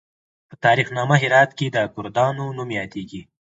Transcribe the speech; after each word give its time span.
په 0.49 0.55
تاریخ 0.65 0.87
نامه 0.97 1.15
هرات 1.23 1.51
کې 1.57 1.67
د 1.75 1.77
کردانو 1.95 2.45
نوم 2.57 2.69
یادیږي. 2.79 3.21